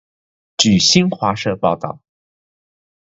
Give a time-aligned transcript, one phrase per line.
[0.57, 2.01] 据新华社报道